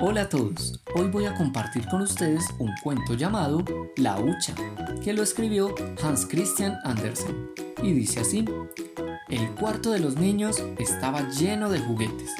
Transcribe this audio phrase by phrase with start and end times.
[0.00, 3.64] Hola a todos, hoy voy a compartir con ustedes un cuento llamado
[3.96, 4.54] La Hucha,
[5.02, 7.50] que lo escribió Hans Christian Andersen,
[7.82, 8.44] y dice así,
[9.28, 12.30] el cuarto de los niños estaba lleno de juguetes,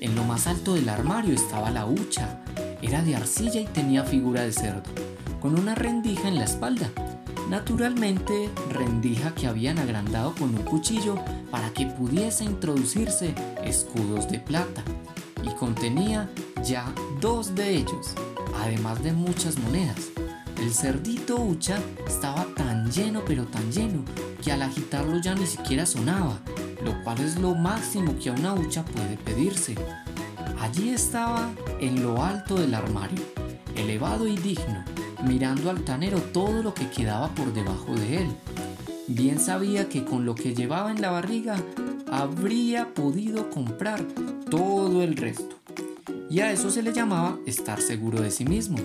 [0.00, 2.40] en lo más alto del armario estaba la hucha,
[2.82, 4.90] era de arcilla y tenía figura de cerdo,
[5.40, 6.90] con una rendija en la espalda,
[7.50, 11.16] naturalmente rendija que habían agrandado con un cuchillo
[11.50, 13.34] para que pudiese introducirse
[13.64, 14.84] escudos de plata,
[15.42, 16.30] y contenía
[16.64, 18.14] ya dos de ellos,
[18.62, 20.10] además de muchas monedas.
[20.60, 24.04] El cerdito Ucha estaba tan lleno pero tan lleno
[24.44, 26.38] que al agitarlo ya ni siquiera sonaba,
[26.84, 29.74] lo cual es lo máximo que a una hucha puede pedirse.
[30.60, 33.24] Allí estaba en lo alto del armario,
[33.74, 34.84] elevado y digno,
[35.24, 38.28] mirando altanero todo lo que quedaba por debajo de él.
[39.08, 41.56] Bien sabía que con lo que llevaba en la barriga
[42.10, 44.02] habría podido comprar
[44.50, 45.56] todo el resto.
[46.28, 48.78] Y a eso se le llamaba estar seguro de sí mismo.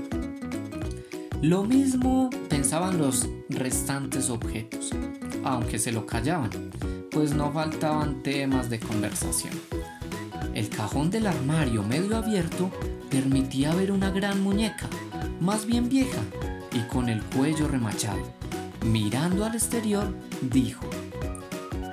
[1.41, 4.89] Lo mismo pensaban los restantes objetos,
[5.43, 6.49] aunque se lo callaban,
[7.11, 9.53] pues no faltaban temas de conversación.
[10.55, 12.71] El cajón del armario medio abierto
[13.11, 14.89] permitía ver una gran muñeca,
[15.39, 16.21] más bien vieja,
[16.73, 18.23] y con el cuello remachado.
[18.83, 20.85] Mirando al exterior, dijo,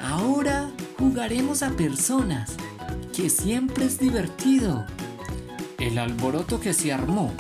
[0.01, 2.57] Ahora jugaremos a personas,
[3.15, 4.85] que siempre es divertido.
[5.79, 7.33] El alboroto que se armó,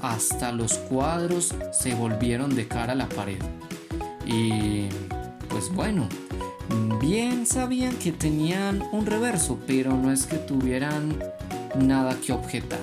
[0.00, 3.42] hasta los cuadros se volvieron de cara a la pared.
[4.26, 4.88] Y
[5.48, 6.08] pues bueno,
[7.00, 11.18] bien sabían que tenían un reverso, pero no es que tuvieran
[11.78, 12.80] nada que objetar.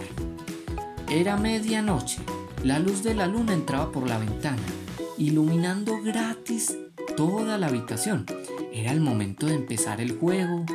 [1.09, 2.19] Era medianoche,
[2.63, 4.61] la luz de la luna entraba por la ventana,
[5.17, 6.77] iluminando gratis
[7.17, 8.25] toda la habitación.
[8.71, 10.65] Era el momento de empezar el juego.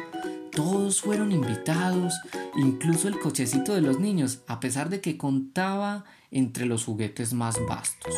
[0.51, 2.15] Todos fueron invitados,
[2.57, 7.57] incluso el cochecito de los niños, a pesar de que contaba entre los juguetes más
[7.69, 8.15] vastos.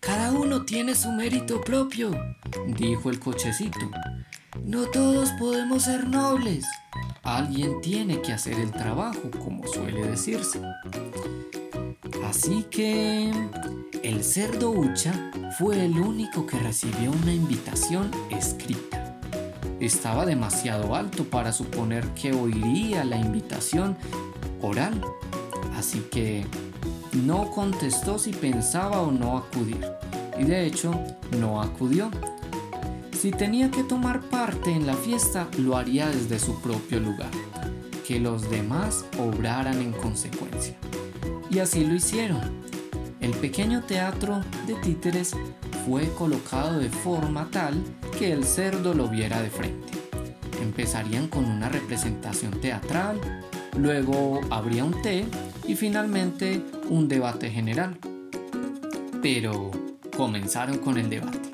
[0.00, 2.10] Cada uno tiene su mérito propio,
[2.66, 3.90] dijo el cochecito.
[4.62, 6.64] No todos podemos ser nobles.
[7.22, 10.60] Alguien tiene que hacer el trabajo, como suele decirse.
[12.24, 13.32] Así que
[14.02, 19.16] el cerdo Ucha fue el único que recibió una invitación escrita.
[19.80, 23.96] Estaba demasiado alto para suponer que oiría la invitación
[24.62, 25.00] oral,
[25.76, 26.46] así que
[27.12, 29.84] no contestó si pensaba o no acudir,
[30.38, 30.92] y de hecho
[31.38, 32.10] no acudió.
[33.24, 37.30] Si tenía que tomar parte en la fiesta, lo haría desde su propio lugar,
[38.06, 40.76] que los demás obraran en consecuencia.
[41.50, 42.42] Y así lo hicieron.
[43.22, 45.34] El pequeño teatro de títeres
[45.86, 47.82] fue colocado de forma tal
[48.18, 49.94] que el cerdo lo viera de frente.
[50.60, 53.18] Empezarían con una representación teatral,
[53.78, 55.24] luego habría un té
[55.66, 57.96] y finalmente un debate general.
[59.22, 59.70] Pero
[60.14, 61.53] comenzaron con el debate.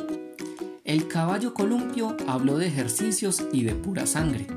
[0.91, 4.49] El caballo columpio habló de ejercicios y de pura sangre.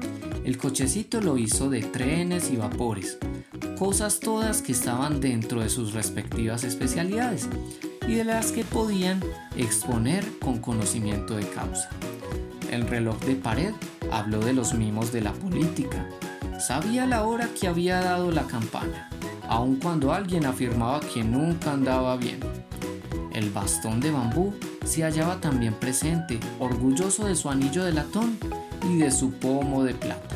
[0.43, 3.19] El cochecito lo hizo de trenes y vapores,
[3.77, 7.47] cosas todas que estaban dentro de sus respectivas especialidades
[8.07, 9.23] y de las que podían
[9.55, 11.91] exponer con conocimiento de causa.
[12.71, 13.73] El reloj de pared
[14.11, 16.09] habló de los mimos de la política.
[16.59, 19.07] Sabía la hora que había dado la campana
[19.47, 22.39] aun cuando alguien afirmaba que nunca andaba bien.
[23.33, 24.51] El bastón de bambú
[24.85, 28.37] se hallaba también presente, orgulloso de su anillo de latón
[28.89, 30.35] y de su pomo de plata,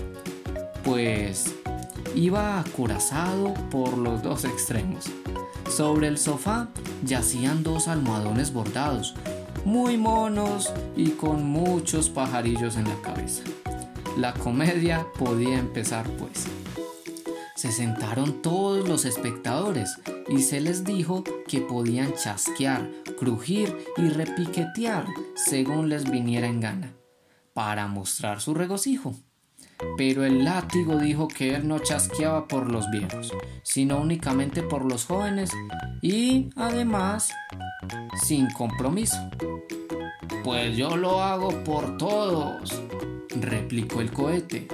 [0.84, 1.54] pues
[2.16, 5.06] iba acorazado por los dos extremos.
[5.70, 6.70] Sobre el sofá
[7.04, 9.16] yacían dos almohadones bordados,
[9.66, 13.44] muy monos y con muchos pajarillos en la cabeza.
[14.18, 16.48] La comedia podía empezar pues
[17.58, 19.96] se sentaron todos los espectadores
[20.30, 25.06] y se les dijo que podían chasquear, crujir y repiquetear
[25.36, 26.94] según les viniera en gana,
[27.54, 29.16] para mostrar su regocijo.
[29.98, 33.32] Pero el látigo dijo que él no chasqueaba por los viejos,
[33.64, 35.52] sino únicamente por los jóvenes
[36.02, 37.32] y, además,
[38.24, 39.18] sin compromiso.
[40.44, 42.82] Pues yo lo hago por todos,
[43.40, 44.68] replicó el cohete.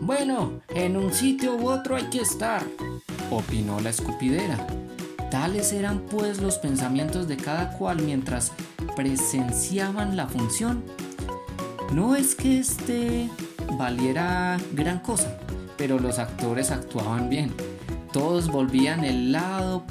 [0.00, 2.64] Bueno, en un sitio u otro hay que estar,
[3.30, 4.85] opinó la escupidera.
[5.30, 8.52] Tales eran pues los pensamientos de cada cual mientras
[8.94, 10.84] presenciaban la función.
[11.92, 13.30] No es que este
[13.78, 15.38] valiera gran cosa,
[15.76, 17.52] pero los actores actuaban bien.
[18.12, 19.84] Todos volvían el lado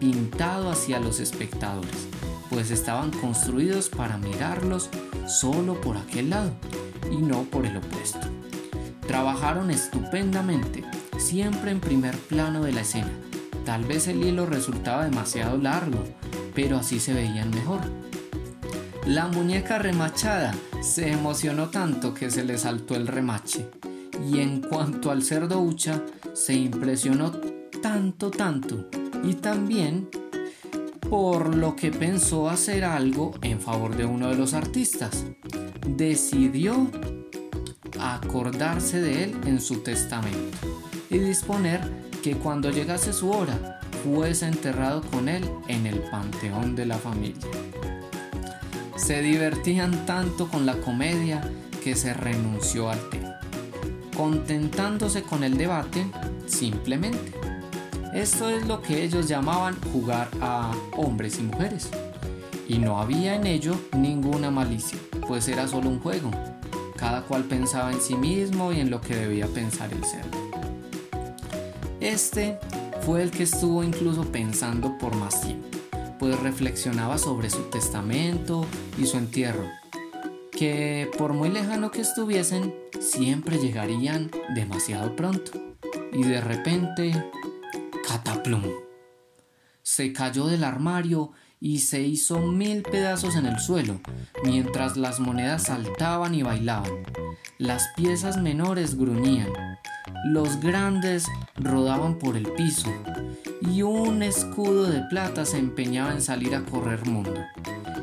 [0.00, 2.08] pintado hacia los espectadores,
[2.48, 4.88] pues estaban construidos para mirarlos
[5.26, 6.52] solo por aquel lado
[7.12, 8.26] y no por el opuesto.
[9.06, 10.84] Trabajaron estupendamente,
[11.18, 13.10] siempre en primer plano de la escena.
[13.70, 16.02] Tal vez el hilo resultaba demasiado largo,
[16.56, 17.78] pero así se veían mejor.
[19.06, 20.52] La muñeca remachada
[20.82, 23.70] se emocionó tanto que se le saltó el remache.
[24.28, 26.02] Y en cuanto al cerdo hucha,
[26.32, 27.30] se impresionó
[27.80, 28.88] tanto, tanto.
[29.22, 30.08] Y también
[31.08, 35.26] por lo que pensó hacer algo en favor de uno de los artistas.
[35.86, 36.90] Decidió
[38.00, 40.58] acordarse de él en su testamento
[41.08, 46.86] y disponer que cuando llegase su hora fuese enterrado con él en el panteón de
[46.86, 47.46] la familia.
[48.96, 51.40] Se divertían tanto con la comedia
[51.82, 53.40] que se renunció al tema,
[54.16, 56.06] contentándose con el debate
[56.46, 57.32] simplemente.
[58.12, 61.88] Esto es lo que ellos llamaban jugar a hombres y mujeres.
[62.68, 66.30] Y no había en ello ninguna malicia, pues era solo un juego.
[66.96, 70.24] Cada cual pensaba en sí mismo y en lo que debía pensar el ser.
[72.00, 72.58] Este
[73.02, 75.68] fue el que estuvo incluso pensando por más tiempo,
[76.18, 78.66] pues reflexionaba sobre su testamento
[78.96, 79.68] y su entierro,
[80.50, 85.52] que por muy lejano que estuviesen, siempre llegarían demasiado pronto.
[86.12, 87.12] Y de repente
[88.08, 88.64] Cataplum.
[89.82, 94.00] Se cayó del armario y se hizo mil pedazos en el suelo,
[94.42, 96.90] mientras las monedas saltaban y bailaban.
[97.58, 99.50] Las piezas menores gruñían,
[100.24, 101.26] los grandes
[101.56, 102.90] rodaban por el piso,
[103.60, 107.34] y un escudo de plata se empeñaba en salir a correr mundo.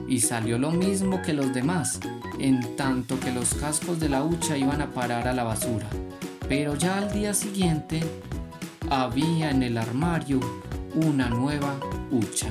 [0.07, 1.99] Y salió lo mismo que los demás,
[2.39, 5.87] en tanto que los cascos de la hucha iban a parar a la basura.
[6.47, 8.01] Pero ya al día siguiente
[8.89, 10.39] había en el armario
[10.95, 11.75] una nueva
[12.09, 12.47] hucha,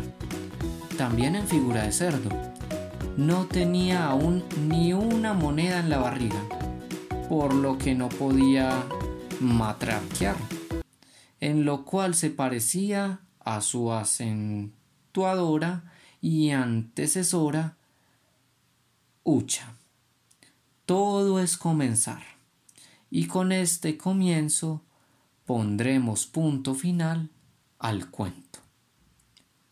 [0.99, 2.31] también en figura de cerdo.
[3.17, 6.43] No tenía aún ni una moneda en la barriga,
[7.31, 8.85] por lo que no podía
[9.41, 10.37] matraquear,
[11.41, 17.77] en lo cual se parecía a su acentuadora y antecesora
[19.23, 19.75] hucha.
[20.85, 22.23] Todo es comenzar,
[23.11, 24.83] y con este comienzo
[25.45, 27.31] pondremos punto final
[27.79, 28.61] al cuento.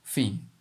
[0.02, 0.53] Fin.